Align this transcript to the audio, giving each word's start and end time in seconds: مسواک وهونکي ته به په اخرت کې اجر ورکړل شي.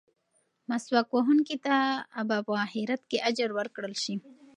مسواک 0.69 1.07
وهونکي 1.11 1.57
ته 1.65 1.75
به 2.27 2.37
په 2.47 2.53
اخرت 2.65 3.01
کې 3.09 3.23
اجر 3.29 3.49
ورکړل 3.53 3.93
شي. 4.03 4.15